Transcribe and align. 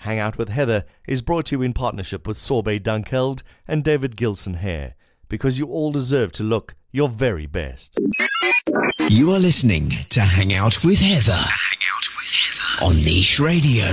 Hang 0.00 0.18
Out 0.18 0.38
with 0.38 0.48
Heather 0.48 0.86
is 1.06 1.20
brought 1.20 1.44
to 1.46 1.56
you 1.56 1.62
in 1.62 1.74
partnership 1.74 2.26
with 2.26 2.38
Sorbet 2.38 2.78
Dunkeld 2.80 3.42
and 3.68 3.84
David 3.84 4.16
Gilson 4.16 4.54
Hair, 4.54 4.94
because 5.28 5.58
you 5.58 5.66
all 5.66 5.92
deserve 5.92 6.32
to 6.32 6.42
look 6.42 6.74
your 6.90 7.10
very 7.10 7.44
best. 7.44 7.98
You 9.10 9.30
are 9.32 9.38
listening 9.38 9.90
to 10.08 10.20
Hang 10.22 10.54
Out 10.54 10.82
with 10.82 11.00
Heather. 11.00 11.32
Hang 11.32 11.82
Out 11.94 12.08
with 12.16 12.30
Heather 12.30 12.86
on 12.86 12.96
Niche 12.96 13.40
Radio. 13.40 13.84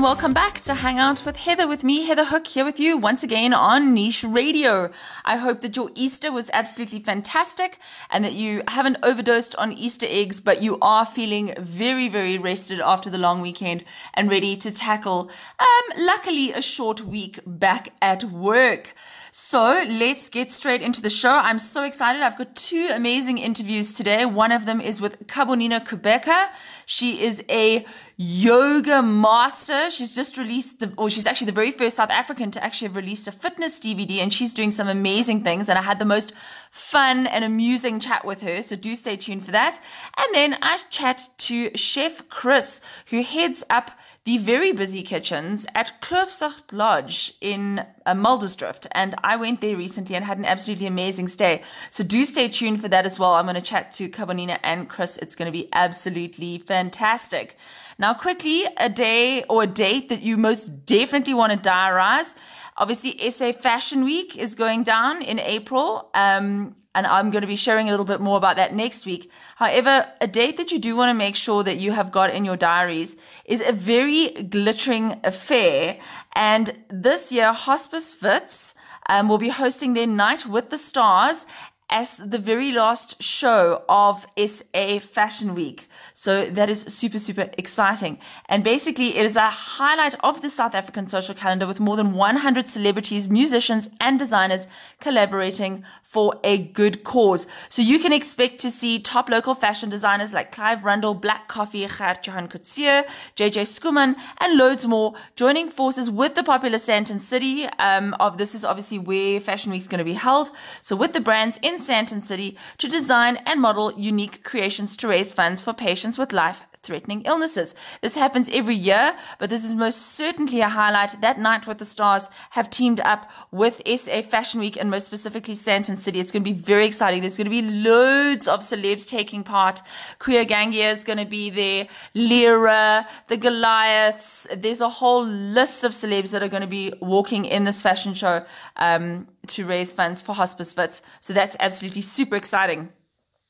And 0.00 0.06
welcome 0.06 0.32
back 0.32 0.62
to 0.62 0.72
Hang 0.72 0.98
Out 0.98 1.26
with 1.26 1.36
Heather 1.36 1.68
with 1.68 1.84
me, 1.84 2.06
Heather 2.06 2.24
Hook, 2.24 2.46
here 2.46 2.64
with 2.64 2.80
you 2.80 2.96
once 2.96 3.22
again 3.22 3.52
on 3.52 3.92
Niche 3.92 4.24
Radio. 4.24 4.90
I 5.26 5.36
hope 5.36 5.60
that 5.60 5.76
your 5.76 5.90
Easter 5.94 6.32
was 6.32 6.48
absolutely 6.54 7.00
fantastic 7.00 7.78
and 8.08 8.24
that 8.24 8.32
you 8.32 8.62
haven't 8.68 8.96
overdosed 9.02 9.54
on 9.56 9.74
Easter 9.74 10.06
eggs, 10.08 10.40
but 10.40 10.62
you 10.62 10.78
are 10.80 11.04
feeling 11.04 11.52
very, 11.58 12.08
very 12.08 12.38
rested 12.38 12.80
after 12.80 13.10
the 13.10 13.18
long 13.18 13.42
weekend 13.42 13.84
and 14.14 14.30
ready 14.30 14.56
to 14.56 14.70
tackle, 14.70 15.30
um, 15.58 15.98
luckily 15.98 16.50
a 16.52 16.62
short 16.62 17.02
week 17.02 17.38
back 17.44 17.92
at 18.00 18.24
work. 18.24 18.94
So 19.32 19.84
let's 19.86 20.28
get 20.28 20.50
straight 20.50 20.82
into 20.82 21.00
the 21.00 21.10
show. 21.10 21.30
I'm 21.30 21.60
so 21.60 21.84
excited. 21.84 22.20
I've 22.20 22.38
got 22.38 22.56
two 22.56 22.90
amazing 22.92 23.38
interviews 23.38 23.92
today. 23.92 24.24
One 24.24 24.50
of 24.50 24.66
them 24.66 24.80
is 24.80 25.00
with 25.00 25.26
Khabonina 25.28 25.86
Qubeka. 25.86 26.48
She 26.84 27.22
is 27.22 27.44
a 27.48 27.86
yoga 28.22 29.00
master. 29.00 29.88
She's 29.88 30.14
just 30.14 30.36
released 30.36 30.80
the, 30.80 30.92
or 30.98 31.08
she's 31.08 31.26
actually 31.26 31.46
the 31.46 31.52
very 31.52 31.70
first 31.70 31.96
South 31.96 32.10
African 32.10 32.50
to 32.50 32.62
actually 32.62 32.88
have 32.88 32.96
released 32.96 33.26
a 33.26 33.32
fitness 33.32 33.80
DVD 33.80 34.18
and 34.18 34.30
she's 34.30 34.52
doing 34.52 34.70
some 34.70 34.88
amazing 34.88 35.42
things. 35.42 35.70
And 35.70 35.78
I 35.78 35.82
had 35.82 35.98
the 35.98 36.04
most 36.04 36.34
fun 36.70 37.26
and 37.26 37.44
amusing 37.44 37.98
chat 37.98 38.26
with 38.26 38.42
her. 38.42 38.60
So 38.60 38.76
do 38.76 38.94
stay 38.94 39.16
tuned 39.16 39.46
for 39.46 39.52
that. 39.52 39.80
And 40.18 40.34
then 40.34 40.58
I 40.60 40.80
chat 40.90 41.30
to 41.38 41.74
Chef 41.74 42.28
Chris, 42.28 42.82
who 43.06 43.22
heads 43.22 43.64
up 43.70 43.92
the 44.24 44.36
very 44.36 44.72
busy 44.72 45.02
kitchens 45.02 45.66
at 45.74 46.00
Kloofzicht 46.02 46.72
Lodge 46.72 47.32
in 47.40 47.78
uh, 48.04 48.12
Muldersdrift. 48.12 48.86
And 48.92 49.14
I 49.24 49.36
went 49.36 49.62
there 49.62 49.76
recently 49.76 50.14
and 50.14 50.26
had 50.26 50.36
an 50.36 50.44
absolutely 50.44 50.86
amazing 50.86 51.28
stay. 51.28 51.62
So 51.90 52.04
do 52.04 52.26
stay 52.26 52.48
tuned 52.48 52.82
for 52.82 52.88
that 52.88 53.06
as 53.06 53.18
well. 53.18 53.32
I'm 53.32 53.46
going 53.46 53.54
to 53.54 53.62
chat 53.62 53.92
to 53.92 54.10
Khabonina 54.10 54.58
and 54.62 54.90
Chris. 54.90 55.16
It's 55.16 55.34
going 55.34 55.50
to 55.50 55.58
be 55.58 55.70
absolutely 55.72 56.58
fantastic. 56.58 57.56
Now, 58.00 58.14
quickly, 58.14 58.64
a 58.78 58.88
day 58.88 59.42
or 59.42 59.64
a 59.64 59.66
date 59.66 60.08
that 60.08 60.22
you 60.22 60.38
most 60.38 60.86
definitely 60.86 61.34
want 61.34 61.52
to 61.52 61.58
diarize. 61.58 62.34
Obviously, 62.78 63.30
SA 63.30 63.52
Fashion 63.52 64.04
Week 64.04 64.38
is 64.38 64.54
going 64.54 64.84
down 64.84 65.20
in 65.20 65.38
April. 65.38 66.08
Um, 66.14 66.76
and 66.94 67.06
I'm 67.06 67.30
going 67.30 67.42
to 67.42 67.46
be 67.46 67.56
sharing 67.56 67.88
a 67.88 67.90
little 67.90 68.06
bit 68.06 68.22
more 68.22 68.38
about 68.38 68.56
that 68.56 68.74
next 68.74 69.04
week. 69.04 69.30
However, 69.56 70.10
a 70.18 70.26
date 70.26 70.56
that 70.56 70.72
you 70.72 70.78
do 70.78 70.96
want 70.96 71.10
to 71.10 71.14
make 71.14 71.36
sure 71.36 71.62
that 71.62 71.76
you 71.76 71.92
have 71.92 72.10
got 72.10 72.30
in 72.30 72.46
your 72.46 72.56
diaries 72.56 73.18
is 73.44 73.60
a 73.60 73.70
very 73.70 74.28
glittering 74.28 75.20
affair. 75.22 75.98
And 76.32 76.74
this 76.88 77.30
year, 77.30 77.52
Hospice 77.52 78.16
Wits 78.22 78.74
um, 79.10 79.28
will 79.28 79.38
be 79.38 79.50
hosting 79.50 79.92
their 79.92 80.06
Night 80.06 80.46
with 80.46 80.70
the 80.70 80.78
Stars 80.78 81.44
as 81.90 82.16
the 82.16 82.38
very 82.38 82.70
last 82.70 83.20
show 83.20 83.82
of 83.88 84.26
SA 84.36 85.00
Fashion 85.00 85.54
Week. 85.54 85.88
So 86.14 86.46
that 86.46 86.70
is 86.70 86.82
super, 86.82 87.18
super 87.18 87.50
exciting. 87.58 88.18
And 88.48 88.62
basically, 88.62 89.16
it 89.16 89.24
is 89.24 89.36
a 89.36 89.50
highlight 89.50 90.14
of 90.22 90.40
the 90.40 90.50
South 90.50 90.74
African 90.74 91.08
social 91.08 91.34
calendar 91.34 91.66
with 91.66 91.80
more 91.80 91.96
than 91.96 92.12
100 92.12 92.68
celebrities, 92.68 93.28
musicians, 93.28 93.90
and 94.00 94.18
designers 94.18 94.68
collaborating 95.00 95.84
for 96.02 96.38
a 96.44 96.58
good 96.58 97.02
cause. 97.02 97.46
So 97.68 97.82
you 97.82 97.98
can 97.98 98.12
expect 98.12 98.60
to 98.60 98.70
see 98.70 99.00
top 99.00 99.28
local 99.28 99.54
fashion 99.54 99.88
designers 99.88 100.32
like 100.32 100.52
Clive 100.52 100.84
Rundle, 100.84 101.14
Black 101.14 101.48
Coffee, 101.48 101.86
Gert 101.86 102.24
Johan 102.26 102.48
Coetzee, 102.48 103.04
JJ 103.36 103.62
Schoeman, 103.62 104.14
and 104.40 104.56
loads 104.56 104.86
more 104.86 105.14
joining 105.34 105.70
forces 105.70 106.08
with 106.08 106.36
the 106.36 106.44
popular 106.44 106.78
Sandton 106.78 107.18
City. 107.18 107.64
Um, 107.78 108.14
of 108.20 108.38
this 108.38 108.54
is 108.54 108.64
obviously 108.64 108.98
where 108.98 109.40
Fashion 109.40 109.72
Week 109.72 109.80
is 109.80 109.88
going 109.88 109.98
to 109.98 110.04
be 110.04 110.14
held. 110.14 110.50
So 110.82 110.94
with 110.94 111.12
the 111.12 111.20
brands 111.20 111.58
in 111.62 111.79
Sandton 111.80 112.22
City 112.22 112.56
to 112.78 112.88
design 112.88 113.36
and 113.46 113.60
model 113.60 113.92
unique 113.92 114.44
creations 114.44 114.96
to 114.98 115.08
raise 115.08 115.32
funds 115.32 115.62
for 115.62 115.72
patients 115.72 116.18
with 116.18 116.32
life 116.32 116.62
threatening 116.82 117.22
illnesses. 117.22 117.74
This 118.00 118.14
happens 118.14 118.48
every 118.50 118.74
year, 118.74 119.16
but 119.38 119.50
this 119.50 119.64
is 119.64 119.74
most 119.74 120.14
certainly 120.14 120.60
a 120.60 120.68
highlight. 120.68 121.20
That 121.20 121.38
night 121.38 121.66
with 121.66 121.78
the 121.78 121.84
stars 121.84 122.28
have 122.50 122.70
teamed 122.70 123.00
up 123.00 123.30
with 123.50 123.82
SA 123.86 124.22
Fashion 124.22 124.60
Week 124.60 124.76
and 124.76 124.90
most 124.90 125.06
specifically 125.06 125.54
Sandton 125.54 125.96
City. 125.96 126.20
It's 126.20 126.30
going 126.30 126.44
to 126.44 126.50
be 126.50 126.58
very 126.58 126.86
exciting. 126.86 127.20
There's 127.20 127.36
going 127.36 127.50
to 127.50 127.50
be 127.50 127.62
loads 127.62 128.48
of 128.48 128.60
celebs 128.60 129.06
taking 129.06 129.42
part. 129.42 129.82
Queer 130.18 130.44
Gangia 130.44 130.90
is 130.90 131.04
going 131.04 131.18
to 131.18 131.26
be 131.26 131.50
there. 131.50 131.86
Lyra, 132.14 133.06
the 133.28 133.36
Goliaths. 133.36 134.46
There's 134.56 134.80
a 134.80 134.88
whole 134.88 135.24
list 135.24 135.84
of 135.84 135.92
celebs 135.92 136.30
that 136.32 136.42
are 136.42 136.48
going 136.48 136.62
to 136.62 136.66
be 136.66 136.92
walking 137.00 137.44
in 137.44 137.64
this 137.64 137.82
fashion 137.82 138.14
show 138.14 138.44
um, 138.76 139.28
to 139.48 139.66
raise 139.66 139.92
funds 139.92 140.22
for 140.22 140.34
hospice 140.34 140.76
Wits. 140.76 141.02
So 141.20 141.32
that's 141.32 141.56
absolutely 141.60 142.02
super 142.02 142.36
exciting. 142.36 142.90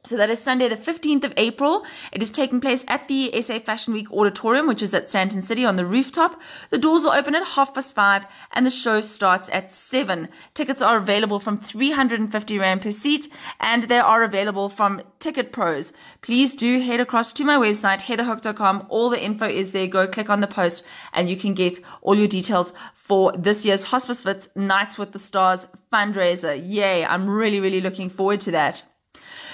So 0.03 0.17
that 0.17 0.31
is 0.31 0.39
Sunday, 0.39 0.67
the 0.67 0.77
15th 0.77 1.25
of 1.25 1.35
April. 1.37 1.85
It 2.11 2.23
is 2.23 2.31
taking 2.31 2.59
place 2.59 2.87
at 2.89 3.07
the 3.07 3.31
SA 3.43 3.59
Fashion 3.59 3.93
Week 3.93 4.11
Auditorium, 4.11 4.67
which 4.67 4.83
is 4.83 4.95
at 4.95 5.05
Sandton 5.05 5.43
City 5.43 5.63
on 5.63 5.77
the 5.77 5.85
rooftop. 5.85 6.41
The 6.71 6.79
doors 6.79 7.05
will 7.05 7.13
open 7.13 7.35
at 7.35 7.45
half 7.45 7.75
past 7.75 7.95
five 7.95 8.25
and 8.53 8.65
the 8.65 8.71
show 8.71 9.03
starts 9.03 9.51
at 9.53 9.71
seven. 9.71 10.31
Tickets 10.55 10.81
are 10.81 10.97
available 10.97 11.39
from 11.39 11.59
350 11.59 12.59
Rand 12.59 12.81
per 12.81 12.91
seat 12.91 13.31
and 13.61 13.85
they 13.85 13.99
are 13.99 14.23
available 14.23 14.71
from 14.71 15.03
Ticket 15.19 15.53
Pros. 15.53 15.93
Please 16.23 16.55
do 16.55 16.81
head 16.81 17.01
across 17.01 17.35
to 17.35 17.45
my 17.45 17.59
website, 17.59 18.01
heatherhook.com. 18.01 18.87
All 18.89 19.11
the 19.11 19.23
info 19.23 19.49
is 19.49 19.73
there. 19.73 19.87
Go 19.87 20.09
click 20.09 20.31
on 20.31 20.41
the 20.41 20.47
post 20.47 20.83
and 21.13 21.29
you 21.29 21.37
can 21.37 21.53
get 21.53 21.79
all 22.01 22.17
your 22.17 22.27
details 22.27 22.73
for 22.95 23.33
this 23.33 23.67
year's 23.67 23.85
Hospice 23.85 24.25
Wits 24.25 24.49
Nights 24.57 24.97
with 24.97 25.13
the 25.13 25.19
Stars 25.19 25.69
fundraiser. 25.93 26.59
Yay. 26.67 27.05
I'm 27.05 27.29
really, 27.29 27.61
really 27.61 27.83
looking 27.83 28.09
forward 28.09 28.41
to 28.41 28.51
that. 28.53 28.83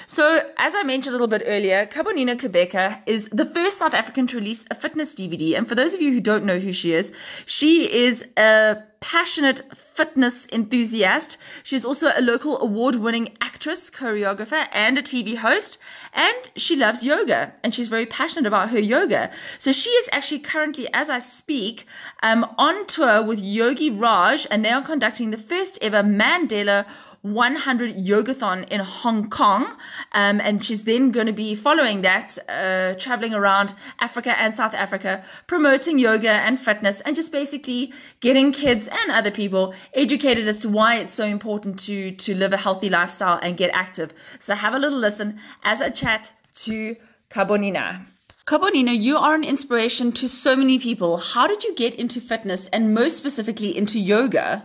So, 0.05 0.49
as 0.57 0.73
I 0.75 0.83
mentioned 0.83 1.15
a 1.15 1.17
little 1.17 1.27
bit 1.27 1.43
earlier, 1.45 1.85
Khabonina 1.85 2.35
Qubeka 2.39 3.01
is 3.05 3.29
the 3.31 3.45
first 3.45 3.77
South 3.77 3.93
African 3.93 4.27
to 4.27 4.37
release 4.37 4.65
a 4.71 4.75
fitness 4.75 5.15
DVD. 5.15 5.57
And 5.57 5.67
for 5.67 5.75
those 5.75 5.93
of 5.93 6.01
you 6.01 6.13
who 6.13 6.21
don't 6.21 6.45
know 6.45 6.59
who 6.59 6.71
she 6.71 6.93
is, 6.93 7.11
she 7.45 7.91
is 7.91 8.25
a 8.37 8.83
passionate 8.99 9.61
fitness 9.75 10.47
enthusiast. 10.51 11.37
She's 11.63 11.85
also 11.85 12.11
a 12.15 12.21
local 12.21 12.59
award 12.61 12.95
winning 12.95 13.29
actress, 13.41 13.89
choreographer, 13.89 14.67
and 14.71 14.97
a 14.97 15.01
TV 15.01 15.37
host. 15.37 15.77
And 16.13 16.35
she 16.55 16.75
loves 16.75 17.05
yoga 17.05 17.53
and 17.63 17.73
she's 17.73 17.89
very 17.89 18.05
passionate 18.05 18.47
about 18.47 18.69
her 18.69 18.79
yoga. 18.79 19.31
So 19.59 19.71
she 19.71 19.89
is 19.91 20.09
actually 20.11 20.39
currently, 20.39 20.87
as 20.93 21.09
I 21.09 21.19
speak, 21.19 21.85
um, 22.23 22.45
on 22.57 22.87
tour 22.87 23.21
with 23.21 23.39
Yogi 23.39 23.89
Raj 23.89 24.47
and 24.49 24.63
they 24.63 24.71
are 24.71 24.81
conducting 24.81 25.31
the 25.31 25.37
first 25.37 25.77
ever 25.81 26.03
Mandela 26.03 26.85
100 27.33 27.95
yogathon 27.95 28.67
in 28.69 28.79
Hong 28.79 29.29
Kong. 29.29 29.75
Um, 30.13 30.41
and 30.41 30.63
she's 30.63 30.83
then 30.83 31.11
going 31.11 31.27
to 31.27 31.33
be 31.33 31.55
following 31.55 32.01
that, 32.01 32.37
uh, 32.49 32.93
traveling 32.99 33.33
around 33.33 33.73
Africa 33.99 34.37
and 34.39 34.53
South 34.53 34.73
Africa, 34.73 35.23
promoting 35.47 35.99
yoga 35.99 36.31
and 36.31 36.59
fitness 36.59 37.01
and 37.01 37.15
just 37.15 37.31
basically 37.31 37.93
getting 38.19 38.51
kids 38.51 38.87
and 38.87 39.11
other 39.11 39.31
people 39.31 39.73
educated 39.93 40.47
as 40.47 40.59
to 40.59 40.69
why 40.69 40.95
it's 40.95 41.13
so 41.13 41.25
important 41.25 41.79
to, 41.79 42.11
to 42.11 42.35
live 42.35 42.53
a 42.53 42.57
healthy 42.57 42.89
lifestyle 42.89 43.39
and 43.41 43.57
get 43.57 43.69
active. 43.73 44.13
So 44.39 44.55
have 44.55 44.73
a 44.73 44.79
little 44.79 44.99
listen 44.99 45.39
as 45.63 45.81
I 45.81 45.89
chat 45.89 46.33
to 46.63 46.95
Khabonina. 47.29 48.16
Khabonina, 48.47 48.97
you 48.97 49.17
are 49.17 49.35
an 49.35 49.43
inspiration 49.43 50.13
to 50.13 50.29
so 50.29 50.55
many 50.55 50.79
people. 50.79 51.17
How 51.17 51.47
did 51.47 51.65
you 51.65 51.75
get 51.75 51.93
into 51.95 52.21
fitness 52.21 52.67
and 52.67 52.93
most 52.93 53.17
specifically 53.17 53.77
into 53.77 53.99
yoga? 53.99 54.63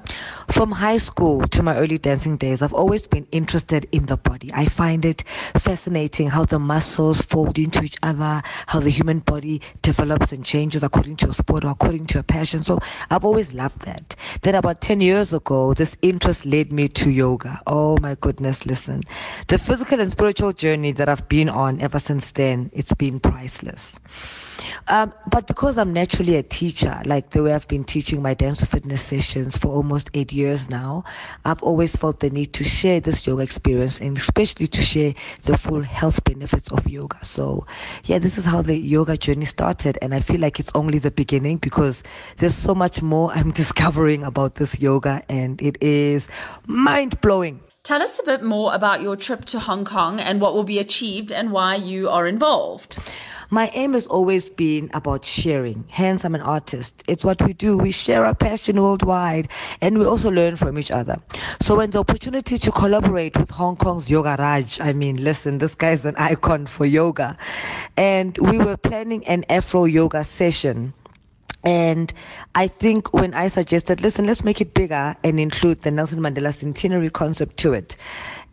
From 0.53 0.71
high 0.71 0.99
school 0.99 1.49
to 1.49 1.65
my 1.65 1.77
early 1.77 1.99
dancing 1.99 2.37
days, 2.37 2.63
I've 2.63 2.73
always 2.73 3.09
been 3.09 3.27
interested 3.33 3.89
in 3.91 4.07
the 4.07 4.17
body. 4.17 4.53
I 4.55 4.67
find 4.67 5.05
it 5.05 5.25
fascinating 5.57 6.29
how 6.29 6.45
the 6.45 6.61
muscles 6.61 7.23
fold 7.23 7.59
into 7.59 7.83
each 7.83 7.99
other, 8.05 8.43
how 8.67 8.79
the 8.79 8.91
human 8.91 9.19
body 9.19 9.61
develops 9.81 10.31
and 10.31 10.45
changes 10.45 10.85
according 10.85 11.17
to 11.17 11.31
a 11.31 11.35
sport 11.35 11.65
or 11.65 11.73
according 11.73 12.07
to 12.07 12.21
a 12.21 12.23
passion. 12.23 12.63
So 12.63 12.79
I've 13.11 13.25
always 13.25 13.53
loved 13.53 13.81
that. 13.81 14.15
Then 14.43 14.55
about 14.55 14.81
10 14.81 15.01
years 15.01 15.33
ago, 15.33 15.75
this 15.75 15.97
interest 16.03 16.47
led 16.47 16.71
me 16.71 16.87
to 16.91 17.11
yoga. 17.11 17.61
Oh 17.67 17.99
my 17.99 18.15
goodness, 18.21 18.65
listen. 18.65 19.03
The 19.49 19.59
physical 19.59 19.99
and 19.99 20.13
spiritual 20.13 20.53
journey 20.53 20.93
that 20.93 21.09
I've 21.09 21.29
been 21.29 21.49
on 21.49 21.81
ever 21.81 21.99
since 21.99 22.31
then, 22.31 22.71
it's 22.73 22.95
been 22.95 23.19
priceless. 23.19 23.72
Um, 24.89 25.13
but 25.31 25.47
because 25.47 25.79
I'm 25.79 25.93
naturally 25.93 26.37
a 26.37 26.43
teacher, 26.43 27.01
like 27.07 27.31
the 27.31 27.43
way 27.43 27.55
I've 27.55 27.69
been 27.69 27.85
teaching 27.85 28.23
my 28.23 28.35
dance 28.35 28.63
fitness 28.65 29.03
sessions 29.03 29.57
for 29.57 29.69
almost 29.69 30.11
eight 30.15 30.33
years 30.33 30.69
now, 30.69 31.05
I've 31.45 31.63
always 31.63 31.97
felt 31.97 32.21
the 32.21 32.31
need 32.31 32.53
to 32.55 32.65
share 32.65 33.01
this 33.01 33.27
yoga 33.27 33.43
experience 33.43 34.01
and 34.01 34.17
especially 34.19 34.67
to 34.69 34.83
share 34.83 35.15
the 35.45 35.57
full 35.57 35.83
health 35.83 36.25
benefits 36.25 36.71
of 36.73 36.89
yoga. 36.89 37.25
So, 37.25 37.67
yeah, 38.05 38.19
this 38.19 38.39
is 38.39 38.45
how 38.45 38.63
the 38.63 38.77
yoga 38.77 39.17
journey 39.17 39.47
started. 39.47 39.99
And 40.03 40.15
I 40.15 40.21
feel 40.21 40.41
like 40.41 40.59
it's 40.61 40.71
only 40.75 40.99
the 40.99 41.11
beginning 41.11 41.59
because 41.59 42.03
there's 42.39 42.55
so 42.55 42.75
much 42.75 43.03
more 43.03 43.31
I'm 43.33 43.51
discovering 43.63 44.25
about 44.25 44.57
this 44.57 44.81
yoga 44.81 45.23
and 45.29 45.61
it 45.63 45.77
is 45.81 46.29
mind 46.67 47.21
blowing. 47.21 47.61
Tell 47.85 48.01
us 48.01 48.21
a 48.21 48.23
bit 48.23 48.45
more 48.45 48.73
about 48.73 49.03
your 49.03 49.17
trip 49.17 49.45
to 49.47 49.59
Hong 49.59 49.85
Kong 49.85 50.21
and 50.21 50.41
what 50.41 50.55
will 50.55 50.63
be 50.63 50.79
achieved 50.79 51.33
and 51.33 51.51
why 51.51 51.75
you 51.75 52.09
are 52.09 52.29
involved. 52.29 52.97
My 53.51 53.73
aim 53.75 53.95
has 53.95 54.07
always 54.07 54.49
been 54.49 54.89
about 54.95 55.25
sharing. 55.25 55.85
Hence, 55.89 56.25
I'm 56.25 56.37
an 56.37 56.43
artist. 56.43 57.03
It's 57.09 57.25
what 57.25 57.43
we 57.43 57.55
do. 57.55 57.77
We 57.77 57.91
share 57.91 58.25
our 58.25 58.37
passion 58.37 58.81
worldwide 58.81 59.49
and 59.81 59.99
we 59.99 60.07
also 60.07 60.31
learn 60.31 60.55
from 60.55 60.79
each 60.79 60.93
other. 60.93 61.21
So 61.61 61.75
when 61.75 61.91
the 61.91 61.99
opportunity 61.99 62.57
to 62.57 62.71
collaborate 62.71 63.37
with 63.37 63.51
Hong 63.51 63.75
Kong's 63.75 64.09
Yoga 64.09 64.37
Raj, 64.39 64.81
I 64.81 64.93
mean, 64.93 65.17
listen, 65.25 65.59
this 65.59 65.75
guy's 65.75 66.05
an 66.05 66.15
icon 66.19 66.67
for 66.67 66.87
yoga. 66.87 67.37
And 67.97 68.39
we 68.39 68.59
were 68.59 68.77
planning 68.77 69.27
an 69.27 69.45
Afro 69.49 69.87
yoga 69.87 70.23
session 70.23 70.95
and 71.65 72.13
I 72.55 72.67
think 72.67 73.13
when 73.13 73.35
I 73.35 73.49
suggested, 73.49 74.01
listen, 74.01 74.27
let's 74.27 74.45
make 74.45 74.61
it 74.61 74.75
bigger 74.75 75.17
and 75.23 75.39
include 75.39 75.83
the 75.83 75.91
Nelson 75.91 76.19
Mandela 76.21 76.53
centenary 76.53 77.11
concept 77.11 77.57
to 77.59 77.73
it. 77.73 77.97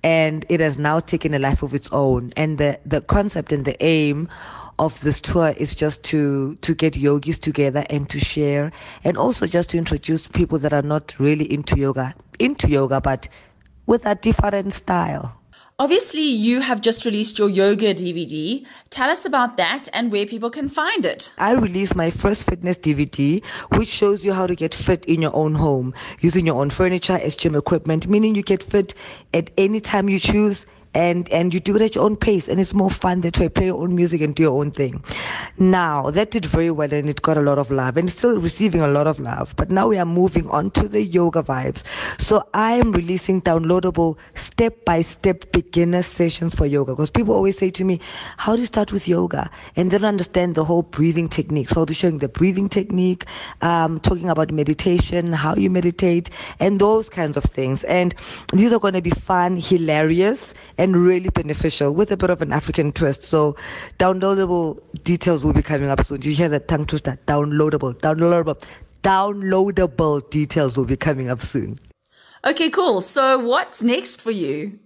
And 0.03 0.45
it 0.47 0.59
has 0.59 0.79
now 0.79 0.99
taken 0.99 1.33
a 1.33 1.39
life 1.39 1.63
of 1.63 1.73
its 1.73 1.89
own. 1.91 2.31
And 2.37 2.57
the, 2.57 2.79
the 2.85 3.01
concept 3.01 3.51
and 3.51 3.65
the 3.65 3.81
aim 3.83 4.29
of 4.77 4.99
this 5.01 5.19
tour 5.19 5.53
is 5.57 5.75
just 5.75 6.03
to, 6.03 6.55
to 6.61 6.73
get 6.73 6.95
yogis 6.95 7.39
together 7.39 7.83
and 7.89 8.09
to 8.09 8.19
share 8.19 8.71
and 9.03 9.17
also 9.17 9.45
just 9.45 9.71
to 9.71 9.77
introduce 9.77 10.27
people 10.27 10.57
that 10.59 10.71
are 10.71 10.83
not 10.83 11.19
really 11.19 11.51
into 11.51 11.77
yoga, 11.77 12.13
into 12.37 12.69
yoga, 12.69 13.01
but 13.01 13.27
with 13.87 14.05
a 14.05 14.15
different 14.15 14.71
style. 14.71 15.38
Obviously, 15.81 16.23
you 16.23 16.59
have 16.59 16.81
just 16.81 17.05
released 17.05 17.39
your 17.39 17.47
yoga 17.47 17.93
DVD. 17.93 18.65
Tell 18.89 19.09
us 19.09 19.23
about 19.23 19.55
that 19.55 19.87
and 19.93 20.11
where 20.11 20.25
people 20.25 20.49
can 20.49 20.67
find 20.67 21.05
it. 21.05 21.31
I 21.37 21.53
released 21.53 21.95
my 21.95 22.11
first 22.11 22.49
fitness 22.49 22.77
DVD, 22.77 23.41
which 23.77 23.87
shows 23.87 24.25
you 24.25 24.33
how 24.33 24.45
to 24.45 24.55
get 24.55 24.75
fit 24.75 25.05
in 25.05 25.21
your 25.21 25.33
own 25.33 25.55
home 25.55 25.93
using 26.19 26.45
your 26.45 26.59
own 26.59 26.69
furniture 26.69 27.17
as 27.23 27.33
gym 27.33 27.55
equipment, 27.55 28.07
meaning 28.07 28.35
you 28.35 28.43
get 28.43 28.61
fit 28.61 28.93
at 29.33 29.51
any 29.57 29.79
time 29.79 30.09
you 30.09 30.19
choose 30.19 30.65
and 30.93 31.29
and 31.29 31.53
you 31.53 31.59
do 31.59 31.75
it 31.75 31.81
at 31.81 31.95
your 31.95 32.03
own 32.03 32.15
pace 32.15 32.47
and 32.47 32.59
it's 32.59 32.73
more 32.73 32.89
fun 32.89 33.21
that 33.21 33.37
way 33.39 33.49
play 33.49 33.65
your 33.67 33.81
own 33.81 33.95
music 33.95 34.21
and 34.21 34.35
do 34.35 34.43
your 34.43 34.59
own 34.59 34.71
thing. 34.71 35.03
Now 35.57 36.09
that 36.11 36.31
did 36.31 36.45
very 36.45 36.71
well 36.71 36.91
and 36.93 37.09
it 37.09 37.21
got 37.21 37.37
a 37.37 37.41
lot 37.41 37.57
of 37.59 37.71
love 37.71 37.97
and 37.97 38.11
still 38.11 38.39
receiving 38.39 38.81
a 38.81 38.87
lot 38.87 39.07
of 39.07 39.19
love 39.19 39.53
but 39.55 39.69
now 39.69 39.87
we 39.87 39.97
are 39.97 40.05
moving 40.05 40.49
on 40.49 40.71
to 40.71 40.87
the 40.87 41.01
yoga 41.01 41.43
vibes. 41.43 41.83
So 42.19 42.47
i'm 42.53 42.91
releasing 42.91 43.41
downloadable 43.41 44.17
step 44.33 44.83
by 44.85 45.01
step 45.01 45.51
beginner 45.51 46.01
sessions 46.01 46.55
for 46.55 46.65
yoga 46.65 46.93
because 46.93 47.11
people 47.11 47.33
always 47.33 47.57
say 47.57 47.69
to 47.71 47.83
me 47.83 47.99
how 48.37 48.55
do 48.55 48.61
you 48.61 48.67
start 48.67 48.91
with 48.91 49.07
yoga? 49.07 49.49
And 49.75 49.91
they 49.91 49.97
don't 49.97 50.07
understand 50.07 50.55
the 50.55 50.65
whole 50.65 50.83
breathing 50.83 51.29
technique. 51.29 51.69
So 51.69 51.81
i'll 51.81 51.85
be 51.85 51.93
showing 51.93 52.17
the 52.19 52.29
breathing 52.29 52.69
technique 52.69 53.25
um, 53.61 53.99
talking 53.99 54.29
about 54.29 54.51
meditation 54.51 55.33
how 55.33 55.55
you 55.55 55.69
meditate 55.69 56.29
and 56.59 56.79
those 56.79 57.09
kinds 57.09 57.37
of 57.37 57.43
things. 57.43 57.83
And 57.85 58.13
these 58.53 58.73
are 58.73 58.79
going 58.79 58.93
to 58.93 59.01
be 59.01 59.11
fun 59.11 59.57
hilarious 59.57 60.53
and 60.79 60.95
really 60.95 61.29
beneficial 61.29 61.93
with 61.93 62.09
a 62.11 62.17
bit 62.17 62.29
of 62.29 62.41
an 62.41 62.53
African 62.53 62.93
twist. 62.93 63.21
So 63.23 63.57
downloadable 63.99 64.81
details 65.03 65.43
will 65.43 65.53
be 65.53 65.61
coming 65.61 65.89
up 65.89 66.03
soon. 66.05 66.21
You 66.21 66.33
hear 66.33 66.47
that 66.49 66.69
tongue 66.69 66.85
twister? 66.85 67.19
Downloadable, 67.27 67.93
downloadable, 67.99 68.63
downloadable 69.03 70.27
details 70.29 70.77
will 70.77 70.85
be 70.85 70.95
coming 70.95 71.29
up 71.29 71.43
soon. 71.43 71.79
Okay, 72.45 72.69
cool. 72.69 73.01
So 73.01 73.37
what's 73.37 73.83
next 73.83 74.21
for 74.21 74.31
you? 74.31 74.79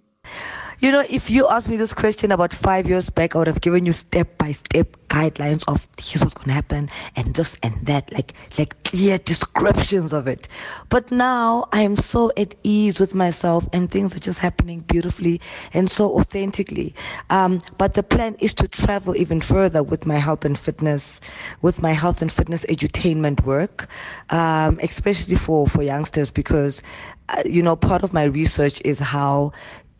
You 0.84 0.92
know, 0.92 1.06
if 1.10 1.30
you 1.30 1.48
asked 1.48 1.70
me 1.70 1.78
this 1.78 1.94
question 1.94 2.30
about 2.34 2.54
five 2.54 2.90
years 2.90 3.10
back, 3.10 3.36
I 3.36 3.38
would 3.38 3.48
have 3.48 3.62
given 3.62 3.86
you 3.86 3.94
step 3.94 4.38
by 4.38 4.52
step 4.52 4.98
guidelines 5.08 5.64
of 5.66 5.88
here's 5.98 6.22
what's 6.22 6.34
to 6.44 6.52
happen 6.52 6.90
and 7.16 7.34
this 7.36 7.56
and 7.64 7.74
that, 7.86 8.12
like, 8.12 8.34
like 8.58 8.84
clear 8.84 9.18
descriptions 9.18 10.12
of 10.12 10.28
it. 10.28 10.50
But 10.90 11.10
now 11.10 11.70
I 11.72 11.84
am 11.84 11.96
so 11.96 12.34
at 12.36 12.56
ease 12.64 13.00
with 13.00 13.16
myself 13.16 13.66
and 13.72 13.90
things 13.90 14.14
are 14.14 14.20
just 14.20 14.40
happening 14.40 14.82
beautifully 14.82 15.40
and 15.74 15.90
so 15.90 16.20
authentically. 16.20 16.94
Um, 17.30 17.60
but 17.78 17.94
the 17.94 18.04
plan 18.04 18.36
is 18.40 18.54
to 18.56 18.68
travel 18.68 19.16
even 19.16 19.40
further 19.40 19.84
with 19.84 20.06
my 20.06 20.18
health 20.18 20.44
and 20.44 20.60
fitness, 20.60 21.22
with 21.62 21.82
my 21.82 21.94
health 21.94 22.22
and 22.22 22.30
fitness 22.30 22.66
edutainment 22.66 23.46
work, 23.46 23.88
um, 24.32 24.82
especially 24.84 25.36
for, 25.36 25.66
for 25.66 25.82
youngsters 25.82 26.30
because, 26.30 26.82
uh, 27.30 27.42
you 27.46 27.64
know, 27.64 27.78
part 27.78 28.04
of 28.04 28.12
my 28.12 28.26
research 28.26 28.82
is 28.84 29.00
how 29.00 29.54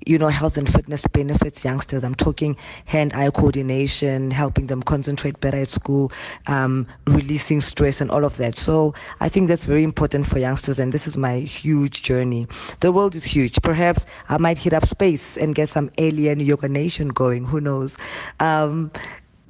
you 0.06 0.18
know, 0.18 0.28
health 0.28 0.58
and 0.58 0.72
fitness 0.72 1.06
benefits 1.08 1.64
youngsters. 1.64 2.04
I'm 2.04 2.16
talking 2.16 2.56
hand-eye 2.86 3.30
coordination, 3.32 4.32
helping 4.32 4.68
them 4.68 4.82
concentrate 4.84 5.40
better 5.40 5.58
at 5.58 5.68
school, 5.68 6.12
um, 6.48 6.88
releasing 7.08 7.62
stress 7.62 8.02
and 8.02 8.12
all 8.12 8.26
of 8.26 8.38
that. 8.38 8.56
So 8.56 8.94
I 9.20 9.30
think 9.30 9.48
that's 9.48 9.66
very 9.66 9.84
important 9.84 10.26
for 10.26 10.40
youngsters. 10.40 10.80
And 10.80 10.94
this 10.94 11.08
is 11.08 11.18
my 11.18 11.40
huge 11.40 12.04
journey. 12.04 12.48
The 12.80 12.92
world 12.92 13.16
is 13.16 13.24
huge. 13.24 13.62
Perhaps 13.62 14.06
I 14.30 14.38
might 14.38 14.58
hit 14.58 14.74
up 14.74 14.86
space 14.86 15.38
and 15.38 15.56
get 15.56 15.70
some 15.70 15.90
alien 15.98 16.40
yoga 16.40 16.68
nation 16.68 17.10
going. 17.10 17.46
Who 17.46 17.62
knows? 17.62 17.98
Um, 18.40 18.92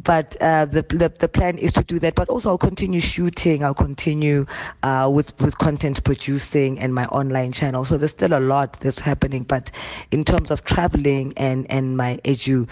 but 0.02 0.36
uh, 0.42 0.66
the, 0.66 0.82
the, 0.82 1.14
the 1.20 1.28
plan 1.28 1.58
is 1.58 1.72
to 1.74 1.84
do 1.84 2.00
that. 2.00 2.16
But 2.16 2.30
also, 2.30 2.50
I'll 2.50 2.58
continue 2.58 3.00
shooting. 3.00 3.64
I'll 3.64 3.74
continue 3.74 4.46
uh, 4.84 5.10
with 5.14 5.40
with 5.40 5.58
content 5.60 6.04
producing 6.04 6.80
and 6.80 6.94
my 6.94 7.06
online 7.08 7.52
channel. 7.52 7.86
So 7.86 7.98
there's 7.98 8.12
still 8.12 8.34
a 8.38 8.40
lot 8.40 8.80
that's 8.82 9.00
happening. 9.00 9.44
But 9.44 9.72
in 10.12 10.24
terms 10.26 10.52
of 10.52 10.64
traveling 10.66 11.34
and 11.38 11.70
and 11.70 11.96
my 11.98 12.20
edu 12.26 12.68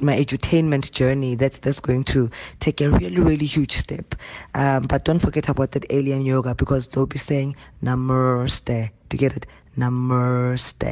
my 0.00 0.18
edutainment 0.18 0.90
journey, 0.92 1.34
that's 1.34 1.60
that's 1.60 1.80
going 1.80 2.04
to 2.04 2.30
take 2.60 2.80
a 2.80 2.90
really 2.90 3.20
really 3.20 3.46
huge 3.46 3.76
step. 3.76 4.14
Um, 4.54 4.86
but 4.86 5.04
don't 5.04 5.20
forget 5.20 5.48
about 5.48 5.72
that 5.72 5.86
alien 5.90 6.22
yoga 6.22 6.54
because 6.54 6.88
they'll 6.88 7.06
be 7.06 7.18
saying 7.18 7.56
namaste. 7.82 8.90
To 9.10 9.16
get 9.16 9.36
it, 9.36 9.46
namaste. 9.78 10.82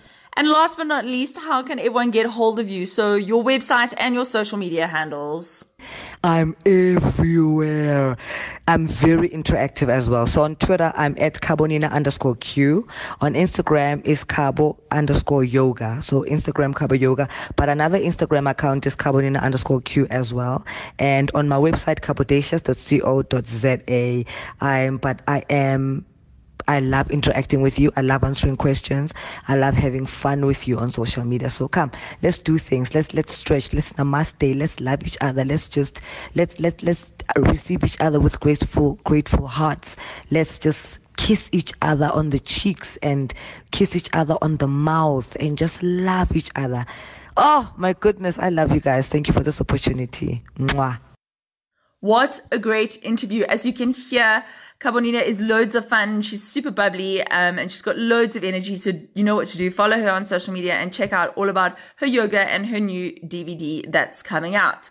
And 0.36 0.48
last 0.48 0.76
but 0.76 0.86
not 0.86 1.06
least, 1.06 1.38
how 1.38 1.62
can 1.62 1.78
everyone 1.78 2.10
get 2.10 2.26
hold 2.26 2.60
of 2.60 2.68
you? 2.68 2.84
So 2.84 3.14
your 3.14 3.42
website 3.42 3.94
and 3.96 4.14
your 4.14 4.26
social 4.26 4.58
media 4.58 4.86
handles. 4.86 5.64
I'm 6.22 6.54
everywhere. 6.66 8.18
I'm 8.68 8.86
very 8.86 9.30
interactive 9.30 9.88
as 9.88 10.10
well. 10.10 10.26
So 10.26 10.42
on 10.42 10.56
Twitter, 10.56 10.92
I'm 10.94 11.16
at 11.18 11.40
Khabonina 11.40 11.90
underscore 11.90 12.36
Q. 12.36 12.86
On 13.22 13.32
Instagram 13.32 14.04
is 14.04 14.24
Cabo 14.24 14.78
underscore 14.90 15.44
yoga. 15.44 16.02
So 16.02 16.22
Instagram 16.24 16.74
Cabo 16.74 16.96
yoga. 16.96 17.28
But 17.56 17.70
another 17.70 17.98
Instagram 17.98 18.50
account 18.50 18.84
is 18.86 18.94
Khabonina 18.94 19.40
underscore 19.40 19.80
Q 19.80 20.06
as 20.10 20.34
well. 20.34 20.66
And 20.98 21.30
on 21.34 21.48
my 21.48 21.56
website, 21.56 22.00
cabodacious.co.za. 22.00 24.24
I'm, 24.60 24.98
but 24.98 25.22
I 25.28 25.44
am 25.48 26.04
I 26.68 26.80
love 26.80 27.10
interacting 27.10 27.62
with 27.62 27.78
you. 27.78 27.92
I 27.96 28.00
love 28.00 28.24
answering 28.24 28.56
questions. 28.56 29.12
I 29.48 29.56
love 29.56 29.74
having 29.74 30.06
fun 30.06 30.46
with 30.46 30.66
you 30.66 30.78
on 30.78 30.90
social 30.90 31.24
media. 31.24 31.48
So 31.48 31.68
come, 31.68 31.92
let's 32.22 32.38
do 32.38 32.58
things. 32.58 32.94
Let's 32.94 33.14
let's 33.14 33.32
stretch. 33.34 33.72
Let's 33.72 33.92
namaste. 33.94 34.58
Let's 34.58 34.80
love 34.80 35.02
each 35.04 35.18
other. 35.20 35.44
Let's 35.44 35.68
just 35.68 36.00
let's 36.34 36.58
let's 36.58 36.82
let's 36.82 37.14
receive 37.36 37.84
each 37.84 38.00
other 38.00 38.20
with 38.20 38.40
grateful 38.40 38.98
grateful 39.04 39.46
hearts. 39.46 39.96
Let's 40.30 40.58
just 40.58 40.98
kiss 41.16 41.48
each 41.52 41.72
other 41.82 42.10
on 42.12 42.30
the 42.30 42.38
cheeks 42.38 42.98
and 42.98 43.32
kiss 43.70 43.96
each 43.96 44.10
other 44.12 44.36
on 44.42 44.58
the 44.58 44.68
mouth 44.68 45.36
and 45.40 45.56
just 45.56 45.82
love 45.82 46.34
each 46.36 46.50
other. 46.56 46.84
Oh 47.36 47.72
my 47.76 47.92
goodness, 47.92 48.38
I 48.38 48.48
love 48.48 48.72
you 48.72 48.80
guys. 48.80 49.08
Thank 49.08 49.28
you 49.28 49.34
for 49.34 49.40
this 49.40 49.60
opportunity. 49.60 50.42
Mwah. 50.58 50.98
What 52.00 52.40
a 52.52 52.58
great 52.58 53.02
interview. 53.02 53.44
As 53.44 53.66
you 53.66 53.72
can 53.72 53.90
hear, 53.90 54.44
Khabonina 54.78 55.22
is 55.22 55.40
loads 55.40 55.74
of 55.74 55.88
fun. 55.88 56.20
She's 56.20 56.42
super 56.42 56.70
bubbly, 56.70 57.22
um, 57.28 57.58
and 57.58 57.72
she's 57.72 57.82
got 57.82 57.96
loads 57.96 58.36
of 58.36 58.44
energy. 58.44 58.76
So 58.76 58.92
you 59.14 59.24
know 59.24 59.34
what 59.34 59.48
to 59.48 59.58
do. 59.58 59.70
Follow 59.70 59.98
her 59.98 60.10
on 60.10 60.24
social 60.24 60.52
media 60.52 60.74
and 60.74 60.92
check 60.92 61.12
out 61.12 61.36
all 61.36 61.48
about 61.48 61.78
her 61.96 62.06
yoga 62.06 62.40
and 62.40 62.66
her 62.66 62.80
new 62.80 63.12
DVD 63.12 63.90
that's 63.90 64.22
coming 64.22 64.54
out. 64.54 64.90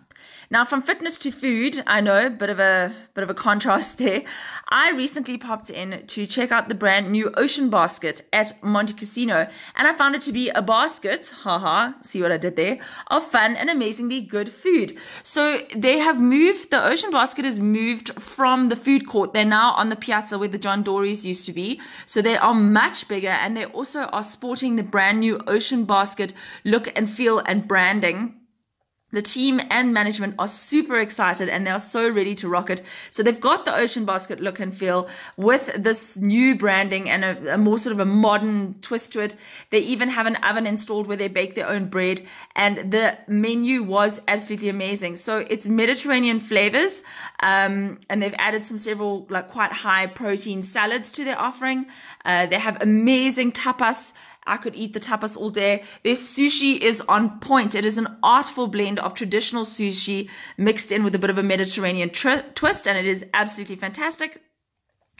Now, 0.49 0.63
from 0.63 0.81
fitness 0.81 1.17
to 1.19 1.31
food, 1.31 1.83
I 1.87 2.01
know, 2.01 2.29
bit 2.29 2.49
of 2.49 2.59
a 2.59 2.93
bit 3.13 3.23
of 3.23 3.29
a 3.29 3.33
contrast 3.33 3.97
there. 3.97 4.23
I 4.69 4.91
recently 4.91 5.37
popped 5.37 5.69
in 5.69 6.05
to 6.05 6.25
check 6.27 6.51
out 6.51 6.69
the 6.69 6.75
brand 6.75 7.11
new 7.11 7.31
Ocean 7.35 7.69
Basket 7.69 8.21
at 8.31 8.61
Montecasino, 8.61 9.49
and 9.75 9.87
I 9.87 9.93
found 9.93 10.15
it 10.15 10.21
to 10.23 10.33
be 10.33 10.49
a 10.49 10.61
basket, 10.61 11.31
haha, 11.43 11.93
see 12.01 12.21
what 12.21 12.31
I 12.31 12.37
did 12.37 12.55
there, 12.55 12.79
of 13.07 13.25
fun 13.25 13.55
and 13.55 13.69
amazingly 13.69 14.21
good 14.21 14.49
food. 14.49 14.97
So 15.23 15.61
they 15.75 15.99
have 15.99 16.19
moved, 16.21 16.71
the 16.71 16.83
Ocean 16.83 17.11
Basket 17.11 17.45
has 17.45 17.59
moved 17.59 18.21
from 18.21 18.69
the 18.69 18.75
food 18.75 19.07
court. 19.07 19.33
They're 19.33 19.45
now 19.45 19.71
on 19.73 19.89
the 19.89 19.95
piazza 19.95 20.37
where 20.37 20.47
the 20.47 20.57
John 20.57 20.83
Dory's 20.83 21.25
used 21.25 21.45
to 21.45 21.53
be. 21.53 21.81
So 22.05 22.21
they 22.21 22.37
are 22.37 22.53
much 22.53 23.07
bigger 23.07 23.29
and 23.29 23.57
they 23.57 23.65
also 23.65 24.03
are 24.05 24.23
sporting 24.23 24.75
the 24.75 24.83
brand 24.83 25.19
new 25.19 25.41
Ocean 25.47 25.85
Basket 25.85 26.33
look 26.63 26.91
and 26.95 27.09
feel 27.09 27.39
and 27.39 27.67
branding 27.67 28.35
the 29.15 29.21
team 29.21 29.61
and 29.69 29.93
management 29.93 30.35
are 30.37 30.47
super 30.47 30.99
excited 30.99 31.47
and 31.47 31.65
they 31.65 31.71
are 31.71 31.79
so 31.79 32.09
ready 32.09 32.35
to 32.35 32.49
rock 32.49 32.69
it. 32.69 32.81
So 33.11 33.23
they've 33.23 33.39
got 33.39 33.63
the 33.63 33.73
Ocean 33.73 34.03
Basket 34.03 34.41
look 34.41 34.59
and 34.59 34.73
feel 34.73 35.07
with 35.37 35.71
this 35.81 36.17
new 36.17 36.53
branding 36.53 37.09
and 37.09 37.23
a, 37.23 37.53
a, 37.53 37.57
more 37.57 37.79
sort 37.79 37.93
of 37.93 38.01
a 38.01 38.05
modern 38.05 38.75
twist 38.81 39.13
to 39.13 39.21
it. 39.21 39.35
They 39.69 39.79
even 39.79 40.09
have 40.09 40.25
an 40.25 40.35
oven 40.43 40.67
installed 40.67 41.07
where 41.07 41.15
they 41.15 41.29
bake 41.29 41.55
their 41.55 41.69
own 41.69 41.85
bread 41.85 42.23
and 42.57 42.91
the 42.91 43.17
menu 43.25 43.83
was 43.83 44.19
absolutely 44.27 44.67
amazing. 44.67 45.15
So 45.15 45.45
it's 45.49 45.65
Mediterranean 45.65 46.41
flavors. 46.41 47.01
Um, 47.41 47.99
and 48.09 48.21
they've 48.21 48.35
added 48.37 48.65
some 48.65 48.77
several 48.77 49.27
like 49.29 49.49
quite 49.49 49.71
high 49.71 50.07
protein 50.07 50.61
salads 50.61 51.09
to 51.13 51.23
their 51.23 51.39
offering. 51.39 51.85
Uh, 52.25 52.47
they 52.47 52.59
have 52.59 52.81
amazing 52.81 53.53
tapas 53.53 54.11
I 54.47 54.57
could 54.57 54.75
eat 54.75 54.93
the 54.93 54.99
tapas 54.99 55.35
all 55.35 55.49
day. 55.49 55.83
Their 56.03 56.15
sushi 56.15 56.77
is 56.79 57.01
on 57.07 57.39
point. 57.39 57.75
It 57.75 57.85
is 57.85 57.97
an 57.97 58.17
artful 58.21 58.67
blend 58.67 58.99
of 58.99 59.13
traditional 59.13 59.63
sushi 59.63 60.29
mixed 60.57 60.91
in 60.91 61.03
with 61.03 61.15
a 61.15 61.19
bit 61.19 61.29
of 61.29 61.37
a 61.37 61.43
Mediterranean 61.43 62.09
twist, 62.09 62.87
and 62.87 62.97
it 62.97 63.05
is 63.05 63.25
absolutely 63.33 63.75
fantastic. 63.75 64.41